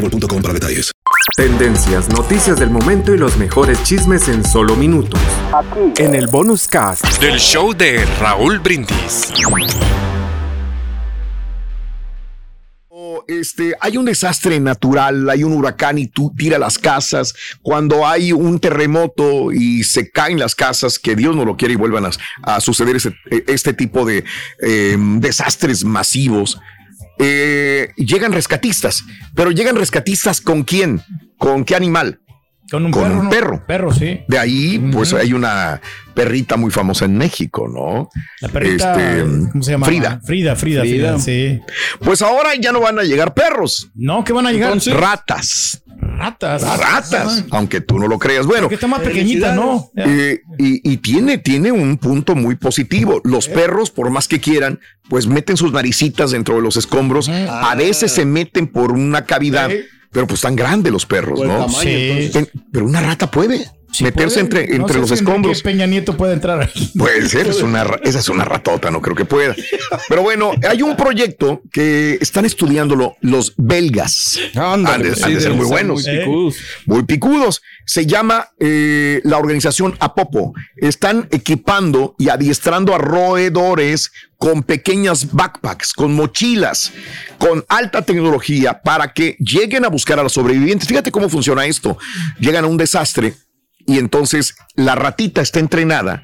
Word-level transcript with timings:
boostmobile.com 0.00 0.42
para 0.42 0.54
detalles. 0.54 0.90
Tendencias, 1.36 2.08
noticias 2.08 2.58
del 2.58 2.70
momento 2.70 3.14
y 3.14 3.18
los 3.18 3.36
mejores 3.36 3.82
chismes 3.84 4.28
en 4.28 4.44
solo 4.44 4.74
minutos. 4.76 5.20
En 5.98 6.14
el 6.14 6.26
bonus 6.28 6.66
cast 6.68 7.04
del 7.20 7.38
show 7.38 7.72
de 7.74 8.04
Raúl 8.20 8.58
Brindis. 8.58 9.32
Este, 13.28 13.74
hay 13.80 13.96
un 13.96 14.06
desastre 14.06 14.58
natural, 14.58 15.30
hay 15.30 15.44
un 15.44 15.52
huracán 15.52 15.98
y 15.98 16.08
tú 16.08 16.32
tira 16.36 16.58
las 16.58 16.78
casas. 16.78 17.32
Cuando 17.62 18.06
hay 18.06 18.32
un 18.32 18.58
terremoto 18.58 19.52
y 19.52 19.84
se 19.84 20.10
caen 20.10 20.38
las 20.38 20.54
casas, 20.56 20.98
que 20.98 21.14
Dios 21.14 21.36
no 21.36 21.44
lo 21.44 21.56
quiere 21.56 21.74
y 21.74 21.76
vuelvan 21.76 22.06
a, 22.06 22.10
a 22.42 22.60
suceder 22.60 22.96
ese- 22.96 23.14
este 23.46 23.72
tipo 23.72 24.04
de 24.04 24.24
eh, 24.62 24.96
desastres 24.98 25.84
masivos, 25.84 26.58
eh, 27.20 27.92
llegan 27.96 28.32
rescatistas. 28.32 29.04
Pero 29.34 29.50
llegan 29.50 29.76
rescatistas 29.76 30.40
con 30.40 30.62
quién? 30.64 31.02
¿Con 31.38 31.64
qué 31.64 31.76
animal? 31.76 32.20
Con 32.70 32.86
un 32.86 32.92
Con 32.92 33.02
perro. 33.02 33.18
un 33.18 33.24
¿no? 33.24 33.30
perro. 33.30 33.66
Perro, 33.66 33.92
sí. 33.92 34.20
De 34.28 34.38
ahí, 34.38 34.78
pues 34.92 35.12
hay 35.12 35.32
una 35.32 35.80
perrita 36.14 36.56
muy 36.56 36.70
famosa 36.70 37.04
en 37.04 37.18
México, 37.18 37.66
¿no? 37.68 38.08
La 38.40 38.48
perrita, 38.48 38.92
Este, 38.92 39.48
¿cómo 39.50 39.62
se 39.62 39.72
llama? 39.72 39.86
Frida. 39.86 40.20
Frida, 40.24 40.54
Frida, 40.54 40.82
Frida, 40.82 41.18
sí. 41.18 41.60
Pues 41.98 42.22
ahora 42.22 42.50
ya 42.54 42.70
no 42.70 42.80
van 42.80 42.98
a 43.00 43.02
llegar 43.02 43.34
perros. 43.34 43.90
No, 43.94 44.22
que 44.22 44.32
van 44.32 44.46
a 44.46 44.52
llegar 44.52 44.78
ratas. 44.92 45.82
Ratas. 46.20 46.62
Ratas, 46.62 47.44
aunque 47.50 47.80
tú 47.80 47.98
no 47.98 48.06
lo 48.08 48.18
creas. 48.18 48.46
Bueno, 48.46 48.68
Que 48.68 48.74
está 48.76 48.86
más 48.86 49.00
pequeñita, 49.00 49.54
¿no? 49.54 49.90
eh, 49.96 50.40
y, 50.58 50.92
y 50.92 50.96
tiene, 50.98 51.38
tiene 51.38 51.72
un 51.72 51.96
punto 51.98 52.34
muy 52.34 52.56
positivo. 52.56 53.20
Los 53.24 53.48
perros, 53.48 53.90
por 53.90 54.10
más 54.10 54.28
que 54.28 54.40
quieran, 54.40 54.80
pues 55.08 55.26
meten 55.26 55.56
sus 55.56 55.72
naricitas 55.72 56.30
dentro 56.30 56.56
de 56.56 56.62
los 56.62 56.76
escombros. 56.76 57.28
A 57.28 57.74
veces 57.74 58.12
se 58.12 58.24
meten 58.24 58.66
por 58.68 58.92
una 58.92 59.24
cavidad, 59.24 59.70
pero 60.12 60.26
pues 60.26 60.38
están 60.38 60.56
grandes 60.56 60.92
los 60.92 61.06
perros, 61.06 61.40
¿no? 61.40 61.66
tamaño, 61.66 61.80
Sí. 61.80 62.30
pero 62.72 62.84
una 62.84 63.00
rata 63.00 63.30
puede 63.30 63.66
meterse 64.00 64.44
Puede. 64.44 64.62
entre, 64.64 64.68
No 64.68 64.74
entre 64.82 64.94
sé 64.94 65.00
los 65.00 65.08
si 65.08 65.14
escombros. 65.14 65.62
Peña 65.62 65.86
Nieto 65.86 66.16
puede 66.16 66.34
entrar 66.34 66.60
ahí. 66.60 66.92
Puede 66.98 67.28
ser, 67.28 67.48
es 67.48 67.62
una, 67.62 67.82
esa 68.02 68.18
es 68.18 68.28
una 68.28 68.44
ratota, 68.44 68.90
no 68.90 69.00
creo 69.00 69.14
que 69.16 69.24
pueda. 69.24 69.54
Pero 70.08 70.22
bueno, 70.22 70.52
hay 70.68 70.82
un 70.82 70.96
proyecto 70.96 71.62
que 71.72 72.18
están 72.20 72.44
estudiándolo 72.44 73.16
los 73.20 73.54
belgas. 73.56 74.38
han 74.54 74.84
de, 75.02 75.14
sí, 75.14 75.22
han 75.22 75.34
de 75.34 75.40
ser 75.40 75.52
deben 75.52 75.56
muy 75.56 75.66
ser 75.66 75.74
buenos. 75.74 76.04
muy 76.06 76.18
picudos. 76.18 76.56
Muy 76.86 77.02
picudos. 77.04 77.62
Se 77.86 78.06
llama 78.06 78.48
eh, 78.58 79.20
la 79.24 79.38
organización 79.38 79.96
Apopo. 80.00 80.54
Están 80.76 81.28
equipando 81.30 82.14
y 82.18 82.28
adiestrando 82.28 82.94
a 82.94 82.98
roedores 82.98 84.12
con 84.38 84.62
pequeñas 84.62 85.32
backpacks, 85.32 85.92
con 85.92 86.14
mochilas, 86.14 86.92
con 87.38 87.64
alta 87.68 88.02
tecnología 88.02 88.80
para 88.82 89.12
que 89.12 89.36
lleguen 89.38 89.84
a 89.84 89.88
buscar 89.88 90.18
a 90.18 90.22
los 90.22 90.32
sobrevivientes. 90.32 90.88
Fíjate 90.88 91.10
cómo 91.12 91.28
funciona 91.28 91.66
esto. 91.66 91.98
Llegan 92.38 92.64
a 92.64 92.68
un 92.68 92.76
desastre 92.76 93.34
y 93.86 93.98
entonces 93.98 94.54
la 94.74 94.94
ratita 94.94 95.40
está 95.40 95.58
entrenada 95.60 96.22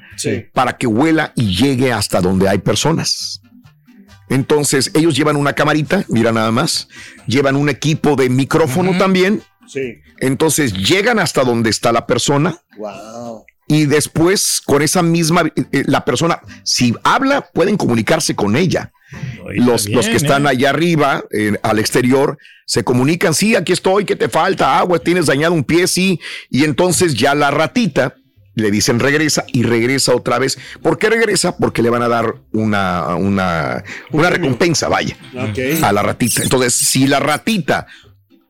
para 0.53 0.77
que 0.77 0.87
vuela 0.87 1.33
y 1.35 1.55
llegue 1.55 1.91
hasta 1.91 2.21
donde 2.21 2.47
hay 2.49 2.59
personas. 2.59 3.41
Entonces 4.29 4.91
ellos 4.93 5.15
llevan 5.15 5.35
una 5.37 5.53
camarita, 5.53 6.03
mira 6.09 6.31
nada 6.31 6.51
más, 6.51 6.87
llevan 7.27 7.55
un 7.55 7.69
equipo 7.69 8.15
de 8.15 8.29
micrófono 8.29 8.97
también. 8.97 9.41
Sí. 9.67 9.99
Entonces 10.19 10.73
llegan 10.73 11.19
hasta 11.19 11.43
donde 11.43 11.69
está 11.69 11.91
la 11.91 12.05
persona 12.07 12.61
Wow. 12.77 13.45
y 13.67 13.85
después 13.85 14.61
con 14.65 14.81
esa 14.81 15.01
misma, 15.01 15.41
eh, 15.55 15.65
eh, 15.71 15.83
la 15.87 16.05
persona, 16.05 16.39
si 16.63 16.95
habla, 17.03 17.41
pueden 17.53 17.77
comunicarse 17.77 18.35
con 18.35 18.55
ella. 18.55 18.91
Los, 19.55 19.85
bien, 19.85 19.97
los 19.97 20.07
que 20.07 20.17
están 20.17 20.45
¿eh? 20.45 20.49
allá 20.49 20.69
arriba, 20.69 21.23
eh, 21.31 21.57
al 21.63 21.79
exterior, 21.79 22.37
se 22.65 22.83
comunican, 22.83 23.33
sí, 23.33 23.55
aquí 23.55 23.71
estoy, 23.71 24.05
que 24.05 24.15
te 24.15 24.27
falta 24.27 24.77
agua, 24.77 24.99
tienes 24.99 25.27
dañado 25.27 25.53
un 25.53 25.63
pie, 25.63 25.87
sí, 25.87 26.19
y 26.49 26.65
entonces 26.65 27.13
ya 27.13 27.33
la 27.33 27.51
ratita 27.51 28.15
le 28.57 28.71
dicen 28.71 28.99
regresa 28.99 29.45
y 29.53 29.63
regresa 29.63 30.15
otra 30.15 30.39
vez. 30.39 30.57
¿Por 30.81 30.97
qué 30.97 31.09
regresa? 31.09 31.55
Porque 31.57 31.83
le 31.83 31.91
van 31.91 32.01
a 32.01 32.07
dar 32.07 32.35
una, 32.53 33.15
una, 33.15 33.83
una 34.11 34.29
recompensa, 34.31 34.89
vaya, 34.89 35.15
a 35.83 35.93
la 35.93 36.01
ratita. 36.01 36.41
Entonces, 36.41 36.73
si 36.73 37.05
la 37.05 37.19
ratita 37.19 37.85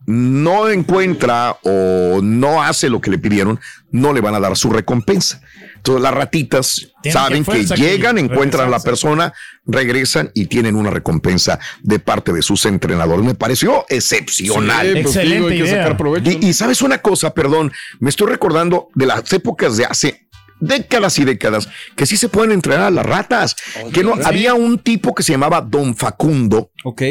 no 0.08 0.70
encuentra 0.70 1.58
o 1.64 2.22
no 2.24 2.64
hace 2.64 2.90
lo 2.90 3.02
que 3.02 3.12
le 3.12 3.18
pidieron, 3.20 3.60
no 3.92 4.14
le 4.14 4.22
van 4.22 4.36
a 4.36 4.40
dar 4.40 4.56
su 4.56 4.70
recompensa. 4.70 5.42
Entonces 5.76 6.02
las 6.02 6.14
ratitas 6.14 6.88
Tienen 7.02 7.14
saben 7.14 7.44
que 7.44 7.52
que 7.52 7.58
fuerza 7.58 7.76
que 7.76 7.82
llegan, 7.82 8.18
encuentran 8.18 8.68
a 8.68 8.70
la 8.72 8.80
persona, 8.80 9.34
regresan 9.66 10.32
y 10.34 10.46
tienen 10.46 10.76
una 10.76 10.90
recompensa 10.92 11.60
de 11.84 12.00
parte 12.00 12.32
de 12.32 12.42
sus 12.42 12.66
entrenadores. 12.66 13.26
Me 13.26 13.36
pareció 13.36 13.86
excepcional. 13.90 14.92
Sí, 14.94 15.00
Excelente 15.00 15.36
digo, 15.36 15.48
hay 15.50 15.58
que 15.58 15.64
idea. 15.66 15.84
sacar 15.84 15.98
provecho. 15.98 16.32
Y, 16.32 16.48
y 16.48 16.54
sabes 16.54 16.82
una 16.82 17.00
cosa, 17.00 17.34
perdón, 17.34 17.72
me 18.00 18.10
estoy 18.10 18.28
recordando 18.28 18.88
de 18.96 19.06
las 19.08 19.32
épocas 19.34 19.76
de 19.76 19.86
hace 19.86 20.28
décadas 20.60 21.20
y 21.20 21.26
décadas 21.26 21.70
que 21.96 22.06
sí 22.06 22.18
se 22.18 22.30
pueden 22.30 22.52
entrenar 22.52 22.88
a 22.88 22.92
las 22.92 23.06
ratas. 23.06 23.56
que 23.94 24.04
no 24.04 24.16
había 24.24 24.54
un 24.54 24.80
tipo 24.80 25.14
que 25.14 25.24
se 25.24 25.34
llamaba 25.34 25.62
Don 25.62 25.96
Facundo. 25.96 26.72
Ok. 26.84 27.02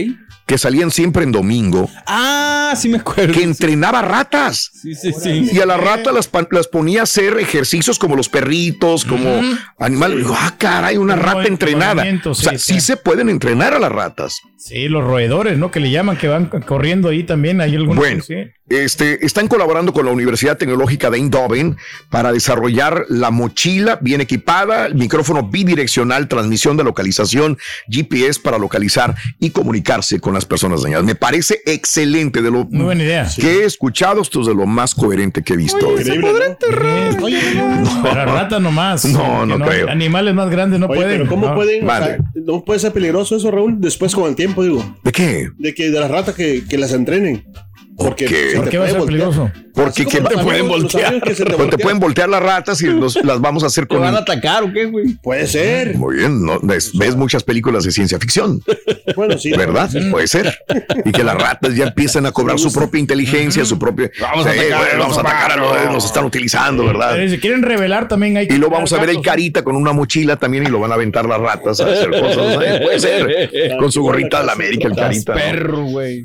Que 0.47 0.59
salían 0.59 0.91
siempre 0.93 1.25
en 1.25 1.33
domingo. 1.33 1.91
Ah, 2.07 2.75
sí 2.77 2.89
me 2.89 2.99
acuerdo. 2.99 3.35
Que 3.35 3.43
entrenaba 3.43 4.01
ratas. 4.01 4.71
Sí, 4.81 4.95
sí, 4.95 5.13
sí. 5.13 5.51
Y 5.53 5.59
a 5.61 5.67
las 5.67 5.81
ratas 5.81 6.15
las, 6.15 6.31
las 6.51 6.69
ponía 6.69 7.01
a 7.01 7.03
hacer 7.03 7.39
ejercicios 7.39 7.99
como 7.99 8.15
los 8.15 8.29
perritos, 8.29 9.05
como 9.05 9.41
animales. 9.79 10.19
Digo, 10.19 10.37
ah, 10.39 10.55
caray, 10.57 10.97
una 10.97 11.17
rata 11.17 11.49
entrenada. 11.49 12.05
o 12.25 12.35
sea, 12.35 12.59
sí, 12.59 12.81
se 12.81 12.97
pueden 12.97 13.29
entrenar 13.29 13.75
a 13.75 13.81
las 13.81 13.91
ratas. 13.91 14.41
Sí, 14.57 14.89
los 14.89 15.05
roedores, 15.05 15.59
¿no? 15.59 15.71
Que 15.71 15.81
le 15.81 15.91
llaman, 15.91 16.17
que 16.17 16.29
van 16.29 16.47
corriendo 16.47 17.09
ahí 17.09 17.25
también. 17.25 17.61
Hay 17.61 17.75
algunos. 17.75 17.97
Bueno, 17.97 18.23
este, 18.69 19.25
están 19.25 19.47
colaborando 19.47 19.93
con 19.93 20.07
la 20.07 20.13
Universidad 20.13 20.59
Tecnológica 20.59 21.09
de 21.11 21.19
Eindhoven 21.19 21.77
para 22.11 22.33
desarrollar 22.33 23.05
la 23.09 23.31
mochila 23.31 23.99
bien 24.01 24.21
equipada, 24.21 24.87
el 24.87 24.97
micrófono 24.97 25.45
bidireccional, 25.49 26.27
transmisión 26.27 26.77
de 26.77 26.85
localización, 26.85 27.59
GPS 27.89 28.41
para 28.41 28.59
localizar 28.59 29.15
y 29.39 29.51
comunicarse 29.51 30.19
con 30.19 30.36
las 30.37 30.45
personas 30.47 30.83
dañadas. 30.83 31.05
Me 31.05 31.15
parece 31.15 31.61
excelente 31.67 32.41
de 32.43 32.51
lo 32.51 32.65
Muy 32.67 32.85
buena 32.85 33.03
idea. 33.03 33.29
que 33.37 33.61
he 33.61 33.65
escuchado. 33.65 34.23
Esto 34.23 34.41
es 34.41 34.47
de 34.47 34.55
lo 34.55 34.67
más 34.67 34.95
coherente 34.95 35.43
que 35.43 35.55
he 35.55 35.57
visto. 35.57 35.95
Para 38.03 38.25
ratas 38.25 38.61
nomás. 38.61 39.05
No, 39.07 39.41
Que 39.41 39.47
no 39.47 39.59
creo. 39.67 39.89
Animales 39.91 40.35
más 40.35 40.51
grandes 40.51 40.81
no 40.81 40.87
Oye, 40.87 40.97
pueden. 41.03 41.19
pero 41.19 41.31
¿cómo 41.31 41.49
no. 41.49 41.55
pueden? 41.55 41.85
o 41.85 41.87
Vale. 41.87 42.07
sea, 42.07 42.19
¿No 42.35 42.65
puede 42.65 42.81
ser 42.81 42.93
peligroso 42.93 43.37
eso, 43.37 43.51
Raúl? 43.51 43.77
Después 43.81 44.15
con 44.15 44.29
el 44.29 44.37
tiempo, 44.37 44.63
digo. 44.63 44.97
¿De 45.03 45.13
qué? 45.13 45.49
De 45.59 45.75
que 45.75 45.91
de 45.91 46.01
las 46.01 46.11
ratas 46.11 46.35
que, 46.35 46.65
que 46.69 46.79
las 46.79 46.93
entrenen. 46.93 47.45
Porque 47.97 48.29
se 48.29 48.57
¿Por 48.57 48.69
qué 48.69 48.79
va 48.79 48.85
a 48.85 48.89
ser 48.89 48.99
voltear. 48.99 49.31
peligroso? 49.31 49.51
Porque 49.77 50.07
que 50.07 50.21
te 50.21 50.39
pueden 50.39 50.67
voltear. 50.69 51.21
que 51.21 51.35
te 51.35 51.45
Pues 51.45 51.49
te 51.51 51.55
voltean. 51.57 51.81
pueden 51.81 52.01
voltear 52.01 52.29
las 52.29 52.43
ratas 52.43 52.81
y 52.83 52.87
los- 52.87 53.17
las 53.25 53.41
vamos 53.41 53.63
a 53.63 53.67
hacer 53.67 53.85
¿Te 53.87 53.95
con. 53.95 54.01
van 54.01 54.15
a 54.15 54.19
atacar 54.19 54.63
o 54.65 54.73
qué, 54.73 54.87
güey? 54.87 55.15
Puede 55.23 55.47
ser. 55.47 55.95
Muy 55.97 56.17
bien, 56.17 56.45
¿no? 56.45 56.59
ves, 56.63 56.97
ves 56.97 57.15
muchas 57.15 57.43
películas 57.45 57.85
de 57.85 57.93
ciencia 57.93 58.19
ficción, 58.19 58.63
Bueno, 59.15 59.39
sí. 59.39 59.51
¿verdad? 59.53 59.91
Puede 60.11 60.27
ser. 60.29 60.59
Y 61.05 61.13
que 61.13 61.23
las 61.23 61.35
ratas 61.37 61.75
ya 61.77 61.85
empiezan 61.89 62.27
a 62.27 62.33
cobrar 62.33 62.59
su 62.59 62.73
propia 62.73 62.99
inteligencia, 62.99 63.65
su 63.65 63.79
propia. 63.79 64.11
Vamos 64.21 64.47
a 64.47 64.51
atacar, 64.51 64.79
bueno, 64.79 64.99
vamos 65.01 65.19
a 65.19 65.21
atacar 65.21 65.53
a 65.53 65.57
los 65.57 65.93
nos 65.93 66.05
están 66.05 66.25
utilizando, 66.25 66.85
¿verdad? 66.87 67.21
Eh, 67.21 67.29
Si 67.29 67.39
quieren 67.39 67.63
revelar 67.63 68.09
también 68.09 68.37
hay 68.39 68.49
que 68.49 68.55
Y 68.55 68.59
lo 68.59 68.71
vamos 68.71 68.93
a 68.93 68.97
ver 68.99 69.11
el 69.11 69.17
gatos. 69.17 69.27
carita 69.31 69.63
con 69.63 69.77
una 69.77 69.93
mochila 69.93 70.37
también 70.37 70.65
y 70.65 70.69
lo 70.69 70.81
van 70.81 70.91
a 70.93 70.95
aventar 70.95 71.27
las 71.27 71.39
ratas 71.41 71.81
a 71.81 71.85
hacer 71.85 72.11
cosas. 72.11 72.55
¿sabes? 72.55 72.81
Puede 72.81 72.99
ser. 73.01 73.77
Con 73.79 73.93
su 73.93 74.03
gorrita 74.03 74.41
de 74.41 74.47
la 74.47 74.53
América, 74.53 74.89
el 74.89 74.95
carita. 74.97 75.35
¿no? 75.35 75.39
Perro, 75.41 75.85
güey. 75.85 76.25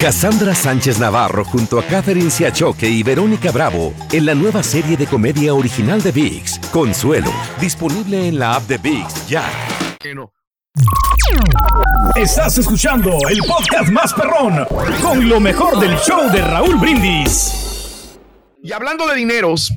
Cassandra 0.00 0.54
Sánchez 0.54 1.00
Navarro 1.00 1.44
junto 1.44 1.76
a 1.80 1.82
Catherine 1.82 2.30
Siachoque 2.30 2.88
y 2.88 3.02
Verónica 3.02 3.50
Bravo 3.50 3.92
en 4.12 4.26
la 4.26 4.34
nueva 4.36 4.62
serie 4.62 4.96
de 4.96 5.08
comedia 5.08 5.54
original 5.54 6.00
de 6.00 6.12
VIX, 6.12 6.60
Consuelo, 6.70 7.32
disponible 7.60 8.28
en 8.28 8.38
la 8.38 8.54
app 8.54 8.62
de 8.68 8.78
VIX 8.78 9.26
ya. 9.26 9.50
Estás 12.14 12.58
escuchando 12.58 13.10
el 13.28 13.40
podcast 13.40 13.90
más 13.90 14.14
perrón 14.14 14.64
con 15.02 15.28
lo 15.28 15.40
mejor 15.40 15.80
del 15.80 15.96
show 15.96 16.30
de 16.30 16.42
Raúl 16.42 16.76
Brindis. 16.76 18.16
Y 18.62 18.70
hablando 18.70 19.04
de 19.08 19.16
dineros, 19.16 19.72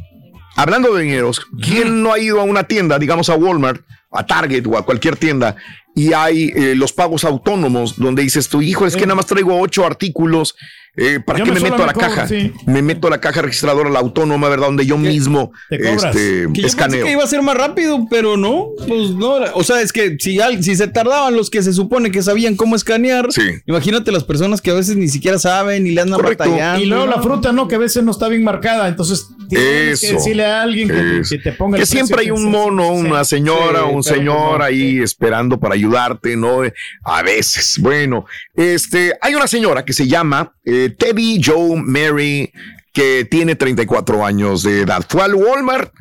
hablando 0.55 0.93
de 0.93 1.01
dineros, 1.01 1.41
¿quién 1.63 2.03
no 2.03 2.13
ha 2.13 2.19
ido 2.19 2.39
a 2.39 2.43
una 2.43 2.65
tienda, 2.65 2.99
digamos 2.99 3.27
a 3.29 3.35
Walmart, 3.35 3.81
a 4.11 4.23
Target 4.23 4.67
o 4.67 4.77
a 4.77 4.85
cualquier 4.85 5.15
tienda 5.15 5.55
y 5.95 6.13
hay 6.13 6.51
eh, 6.55 6.75
los 6.75 6.93
pagos 6.93 7.23
autónomos 7.23 7.97
donde 7.97 8.23
dices 8.23 8.47
tu 8.47 8.61
hijo 8.61 8.85
es 8.85 8.95
que 8.95 9.05
nada 9.05 9.15
más 9.15 9.25
traigo 9.25 9.59
ocho 9.59 9.85
artículos 9.85 10.55
eh, 10.97 11.19
¿Para 11.25 11.39
Yo 11.39 11.45
qué 11.45 11.51
me 11.51 11.59
me 11.61 11.69
meto 11.69 11.83
a 11.83 11.85
la 11.87 11.93
cobro, 11.93 12.07
caja? 12.09 12.27
sí. 12.27 12.51
Me 12.65 12.81
meto 12.81 13.07
a 13.07 13.09
la 13.11 13.21
caja 13.21 13.41
registradora, 13.41 13.89
la 13.89 13.99
autónoma, 13.99 14.49
¿verdad? 14.49 14.67
Donde 14.67 14.85
yo 14.85 14.97
mismo 14.97 15.51
este, 15.69 15.77
Que 15.79 15.83
yo 15.87 16.51
pensé 16.53 16.67
escaneo. 16.67 17.05
que 17.05 17.11
iba 17.13 17.23
a 17.23 17.27
ser 17.27 17.41
más 17.41 17.55
rápido, 17.55 18.07
pero 18.09 18.35
no, 18.37 18.67
pues 18.87 19.11
no. 19.11 19.35
O 19.53 19.63
sea, 19.63 19.81
es 19.81 19.93
que 19.93 20.17
si, 20.19 20.39
al- 20.41 20.61
si 20.63 20.75
se 20.75 20.87
tardaban 20.87 21.35
los 21.35 21.49
que 21.49 21.63
se 21.63 21.71
supone 21.73 22.11
que 22.11 22.21
sabían 22.21 22.55
cómo 22.55 22.75
escanear, 22.75 23.29
imagínate 23.65 24.11
las 24.11 24.23
personas 24.25 24.61
que 24.61 24.71
a 24.71 24.73
veces 24.73 24.97
ni 24.97 25.07
siquiera 25.07 25.39
saben 25.39 25.87
y 25.87 25.91
le 25.91 26.01
andan 26.01 26.21
batallando. 26.21 26.83
Y 26.83 26.87
luego 26.87 27.05
la 27.05 27.21
fruta, 27.21 27.51
¿no? 27.53 27.67
Que 27.67 27.75
a 27.75 27.79
veces 27.79 28.03
no 28.03 28.11
está 28.11 28.27
bien 28.27 28.43
marcada. 28.43 28.87
Entonces 28.89 29.27
tienes 29.49 29.99
que 30.01 30.07
Eso, 30.07 30.15
decirle 30.15 30.45
a 30.45 30.61
alguien 30.61 30.87
que, 30.89 31.21
que 31.29 31.37
te 31.37 31.51
ponga 31.53 31.77
que 31.77 31.83
el 31.83 31.87
siempre 31.87 32.21
hay 32.21 32.31
un 32.31 32.49
mono, 32.51 32.89
una 32.91 33.23
señora, 33.23 33.81
Sí, 33.87 33.93
un 33.95 34.03
señor 34.03 34.37
pues 34.49 34.59
no, 34.59 34.63
ahí 34.65 34.99
esperando 34.99 35.59
para 35.59 35.75
ayudarte, 35.75 36.35
¿no? 36.35 36.61
A 37.03 37.21
veces. 37.23 37.77
Bueno, 37.79 38.25
este, 38.55 39.13
hay 39.21 39.35
una 39.35 39.47
señora 39.47 39.83
que 39.85 39.93
se 39.93 40.07
llama 40.07 40.53
eh, 40.65 40.80
Debbie 40.89 41.41
Joe 41.43 41.81
Mary, 41.81 42.51
que 42.93 43.25
tiene 43.29 43.55
34 43.55 44.25
años 44.25 44.63
de 44.63 44.81
edad. 44.81 45.05
Fue 45.07 45.23
al 45.23 45.35
Walmart 45.35 45.93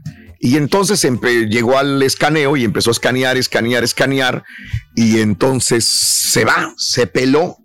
y 0.43 0.57
entonces 0.57 1.07
llegó 1.49 1.79
al 1.79 2.03
escaneo 2.03 2.57
y 2.57 2.65
empezó 2.65 2.91
a 2.91 2.93
escanear, 2.93 3.37
escanear, 3.37 3.85
escanear. 3.85 4.43
Y 4.97 5.21
entonces 5.21 5.85
se 5.85 6.45
va, 6.45 6.73
se 6.79 7.07
peló. 7.07 7.59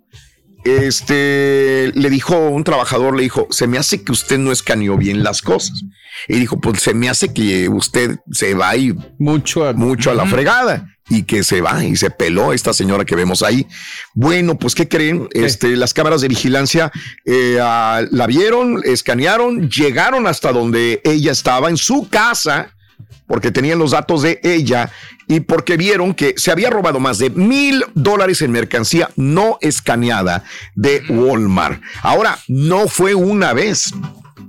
Este 0.66 1.92
le 1.94 2.10
dijo 2.10 2.36
un 2.48 2.64
trabajador, 2.64 3.16
le 3.16 3.22
dijo: 3.22 3.46
Se 3.50 3.66
me 3.66 3.78
hace 3.78 4.02
que 4.02 4.12
usted 4.12 4.38
no 4.38 4.50
escaneó 4.50 4.96
bien 4.96 5.22
las 5.22 5.40
cosas. 5.42 5.84
Y 6.26 6.38
dijo: 6.38 6.60
Pues 6.60 6.82
se 6.82 6.92
me 6.92 7.08
hace 7.08 7.32
que 7.32 7.68
usted 7.68 8.18
se 8.32 8.54
va 8.54 8.76
y 8.76 8.94
mucho 9.18 9.64
a, 9.64 9.72
mucho 9.72 10.10
a 10.10 10.14
la 10.14 10.26
fregada 10.26 10.88
y 11.08 11.22
que 11.22 11.44
se 11.44 11.60
va 11.60 11.84
y 11.84 11.94
se 11.96 12.10
peló 12.10 12.52
esta 12.52 12.72
señora 12.72 13.04
que 13.04 13.14
vemos 13.14 13.42
ahí. 13.42 13.66
Bueno, 14.14 14.58
pues 14.58 14.74
¿qué 14.74 14.88
creen? 14.88 15.28
Este, 15.32 15.76
las 15.76 15.94
cámaras 15.94 16.20
de 16.20 16.28
vigilancia 16.28 16.90
eh, 17.24 17.56
la 17.58 18.26
vieron, 18.26 18.80
escanearon, 18.84 19.70
llegaron 19.70 20.26
hasta 20.26 20.52
donde 20.52 21.00
ella 21.04 21.32
estaba 21.32 21.70
en 21.70 21.76
su 21.76 22.08
casa 22.08 22.75
porque 23.26 23.50
tenían 23.50 23.78
los 23.78 23.90
datos 23.90 24.22
de 24.22 24.40
ella 24.42 24.90
y 25.28 25.40
porque 25.40 25.76
vieron 25.76 26.14
que 26.14 26.34
se 26.36 26.50
había 26.50 26.70
robado 26.70 27.00
más 27.00 27.18
de 27.18 27.30
mil 27.30 27.84
dólares 27.94 28.42
en 28.42 28.52
mercancía 28.52 29.10
no 29.16 29.58
escaneada 29.60 30.44
de 30.74 31.02
Walmart. 31.08 31.82
Ahora, 32.02 32.38
no 32.48 32.88
fue 32.88 33.14
una 33.14 33.52
vez. 33.52 33.92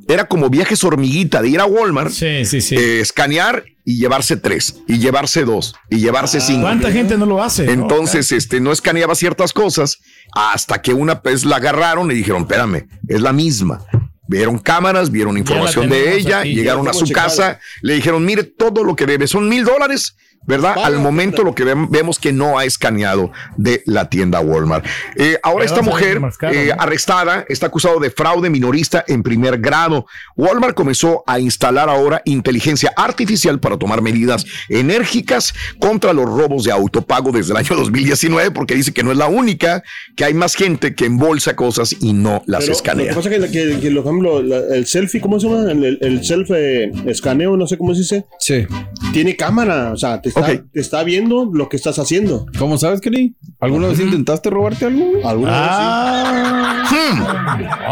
Era 0.07 0.25
como 0.25 0.49
viajes 0.49 0.83
hormiguita 0.83 1.41
de 1.41 1.49
ir 1.49 1.59
a 1.59 1.65
Walmart, 1.65 2.13
eh, 2.21 2.99
escanear 3.01 3.65
y 3.83 3.97
llevarse 3.97 4.37
tres, 4.37 4.81
y 4.87 4.99
llevarse 4.99 5.43
dos, 5.43 5.75
y 5.89 5.97
llevarse 5.97 6.39
cinco. 6.39 6.61
¿Cuánta 6.61 6.91
gente 6.91 7.17
no 7.17 7.25
lo 7.25 7.43
hace? 7.43 7.69
Entonces, 7.71 8.31
este, 8.31 8.61
no 8.61 8.71
escaneaba 8.71 9.15
ciertas 9.15 9.51
cosas 9.51 9.99
hasta 10.33 10.81
que 10.81 10.93
una 10.93 11.15
vez 11.15 11.43
la 11.45 11.57
agarraron 11.57 12.09
y 12.11 12.15
dijeron, 12.15 12.43
espérame, 12.43 12.87
es 13.07 13.21
la 13.21 13.33
misma. 13.33 13.83
Vieron 14.27 14.59
cámaras, 14.59 15.09
vieron 15.09 15.37
información 15.37 15.89
de 15.89 16.15
ella, 16.15 16.39
aquí, 16.39 16.53
llegaron 16.53 16.87
a 16.87 16.93
su 16.93 17.09
casa, 17.11 17.59
le 17.81 17.93
dijeron, 17.93 18.25
mire, 18.25 18.43
todo 18.43 18.83
lo 18.83 18.95
que 18.95 19.05
debe 19.05 19.27
son 19.27 19.47
mil 19.47 19.63
dólares, 19.63 20.15
¿verdad? 20.47 20.75
Al 20.83 20.99
momento 20.99 21.43
lo 21.43 21.53
que 21.53 21.63
vem- 21.65 21.87
vemos 21.89 22.17
que 22.17 22.31
no 22.33 22.57
ha 22.57 22.65
escaneado 22.65 23.31
de 23.57 23.83
la 23.85 24.09
tienda 24.09 24.39
Walmart. 24.39 24.85
Eh, 25.15 25.37
ahora 25.43 25.65
esta 25.65 25.81
mujer 25.83 26.19
caro, 26.39 26.53
eh, 26.55 26.67
¿no? 26.75 26.81
arrestada 26.81 27.45
está 27.47 27.67
acusado 27.67 27.99
de 27.99 28.09
fraude 28.09 28.49
minorista 28.49 29.03
en 29.07 29.21
primer 29.21 29.59
grado. 29.59 30.05
Walmart 30.35 30.73
comenzó 30.75 31.23
a 31.27 31.39
instalar 31.39 31.89
ahora 31.89 32.21
inteligencia 32.25 32.91
artificial 32.95 33.59
para 33.59 33.77
tomar 33.77 34.01
medidas 34.01 34.45
enérgicas 34.69 35.53
contra 35.79 36.13
los 36.13 36.25
robos 36.25 36.63
de 36.63 36.71
autopago 36.71 37.31
desde 37.31 37.51
el 37.51 37.57
año 37.57 37.75
2019 37.75 38.51
porque 38.51 38.75
dice 38.75 38.93
que 38.93 39.03
no 39.03 39.11
es 39.11 39.17
la 39.17 39.27
única, 39.27 39.83
que 40.15 40.23
hay 40.25 40.33
más 40.33 40.55
gente 40.55 40.95
que 40.95 41.05
embolsa 41.05 41.55
cosas 41.55 41.95
y 41.99 42.13
no 42.13 42.41
las 42.45 42.61
Pero 42.61 42.73
escanea. 42.73 43.05
Lo 43.05 43.09
que 43.09 43.15
pasa 43.29 43.35
es 43.35 43.51
que, 43.51 43.79
que, 43.81 43.87
ejemplo, 43.97 44.41
la- 44.41 44.75
el 44.75 44.85
selfie, 44.87 45.19
¿cómo 45.19 45.39
se 45.39 45.47
llama? 45.49 45.69
El, 45.71 45.97
el 46.01 46.23
self 46.23 46.49
eh, 46.55 46.91
escaneo, 47.05 47.57
no 47.57 47.67
sé 47.67 47.77
cómo 47.77 47.93
se 47.93 48.01
dice. 48.01 48.25
Sí. 48.39 48.65
Tiene 49.11 49.35
cámara, 49.35 49.91
o 49.91 49.97
sea, 49.97 50.21
te 50.21 50.29
está, 50.39 50.63
te 50.73 50.79
está 50.79 51.03
viendo 51.03 51.49
lo 51.51 51.69
que 51.69 51.77
estás 51.77 51.99
haciendo. 51.99 52.45
¿Cómo 52.57 52.77
sabes, 52.77 53.01
Kenny? 53.01 53.35
¿Alguna 53.59 53.87
vez 53.87 53.99
intentaste 53.99 54.49
robarte 54.49 54.85
algo? 54.85 55.05
¿Alguna 55.23 55.51
Ah. 55.53 56.83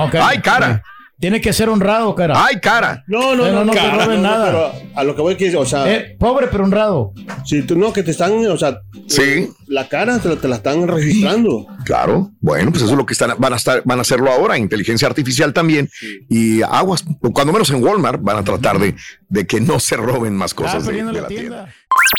Ok. 0.05 0.15
¡Ay, 0.15 0.39
cara! 0.39 0.83
Tiene 1.17 1.39
que 1.39 1.53
ser 1.53 1.69
honrado, 1.69 2.13
cara. 2.13 2.35
¡Ay, 2.45 2.59
cara! 2.59 3.01
No, 3.07 3.35
no, 3.37 3.49
no, 3.49 3.63
no 3.63 3.71
te 3.71 3.79
roben 3.89 4.07
no, 4.07 4.15
no, 4.15 4.21
nada. 4.21 4.45
pero 4.47 4.71
a 4.95 5.03
lo 5.05 5.15
que 5.15 5.21
voy 5.21 5.37
que, 5.37 5.55
o 5.55 5.65
sea, 5.65 5.89
Eh, 5.91 6.17
pobre 6.19 6.47
pero 6.51 6.65
honrado. 6.65 7.13
si 7.45 7.61
tú 7.61 7.77
no, 7.77 7.93
que 7.93 8.03
te 8.03 8.11
están, 8.11 8.33
o 8.45 8.57
sea, 8.57 8.79
Sí. 9.07 9.21
eh, 9.21 9.49
la 9.67 9.87
cara 9.87 10.19
te, 10.19 10.27
la- 10.27 10.35
te 10.35 10.47
la 10.49 10.57
están 10.57 10.85
registrando. 10.87 11.67
Claro, 11.85 12.31
bueno, 12.41 12.69
pues 12.69 12.83
eso 12.83 12.91
es 12.91 12.97
lo 12.97 13.05
que 13.05 13.13
están, 13.13 13.31
van 13.37 13.53
a 13.53 13.55
estar, 13.55 13.81
van 13.85 13.99
a 13.99 14.01
hacerlo 14.01 14.29
ahora, 14.29 14.57
inteligencia 14.57 15.07
artificial 15.07 15.53
también. 15.53 15.89
Y 16.29 16.61
aguas, 16.63 17.05
cuando 17.33 17.53
menos 17.53 17.69
en 17.69 17.81
Walmart, 17.81 18.21
van 18.21 18.37
a 18.37 18.43
tratar 18.43 18.77
de, 18.77 18.93
de 19.29 19.47
que 19.47 19.61
no 19.61 19.79
se 19.79 19.95
roben 19.95 20.35
más 20.35 20.53
cosas 20.53 20.85
de, 20.85 21.01
de 21.01 21.13
la 21.21 21.27
tienda. 21.27 21.69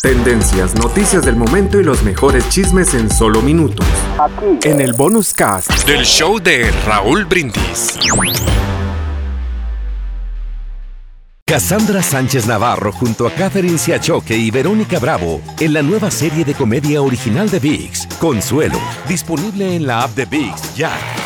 Tendencias, 0.03 0.75
noticias 0.75 1.25
del 1.25 1.37
momento 1.37 1.79
y 1.79 1.85
los 1.85 2.03
mejores 2.03 2.49
chismes 2.49 2.95
en 2.95 3.11
solo 3.11 3.43
minutos. 3.43 3.87
En 4.63 4.81
el 4.81 4.95
bonus 4.95 5.35
cast. 5.35 5.71
Del 5.87 6.05
show 6.05 6.39
de 6.39 6.71
Raúl 6.87 7.25
Brindis. 7.25 7.99
Cassandra 11.45 12.03
Sánchez 12.03 12.47
Navarro 12.47 12.91
junto 12.91 13.27
a 13.27 13.31
Catherine 13.31 13.79
Siachoque 13.79 14.37
y 14.37 14.51
Verónica 14.51 14.99
Bravo 14.99 15.41
en 15.61 15.73
la 15.73 15.83
nueva 15.83 16.11
serie 16.11 16.45
de 16.45 16.55
comedia 16.55 17.03
original 17.03 17.49
de 17.51 17.61
VIX, 17.61 18.07
Consuelo, 18.19 18.81
disponible 19.09 19.77
en 19.77 19.87
la 19.87 20.03
app 20.03 20.11
de 20.17 20.25
VIX 20.25 20.75
ya. 20.75 21.26